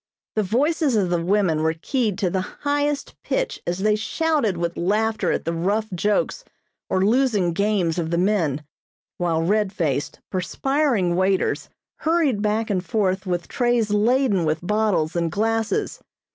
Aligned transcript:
The 0.35 0.41
voices 0.41 0.95
of 0.95 1.11
the 1.11 1.23
women 1.23 1.61
were 1.61 1.75
keyed 1.75 2.17
to 2.17 2.31
the 2.31 2.41
highest 2.41 3.13
pitch 3.21 3.61
as 3.67 3.77
they 3.77 3.95
shouted 3.95 4.57
with 4.57 4.75
laughter 4.75 5.31
at 5.31 5.45
the 5.45 5.53
rough 5.53 5.89
jokes 5.93 6.43
or 6.89 7.05
losing 7.05 7.53
games 7.53 7.99
of 7.99 8.09
the 8.09 8.17
men, 8.17 8.63
while 9.19 9.43
red 9.43 9.71
faced, 9.71 10.19
perspiring 10.31 11.15
waiters 11.15 11.69
hurried 11.97 12.41
back 12.41 12.71
and 12.71 12.83
forth 12.83 13.27
with 13.27 13.47
trays 13.47 13.91
laden 13.91 14.43
with 14.43 14.65
bottles 14.65 15.15
and 15.15 15.31
glasses. 15.31 15.99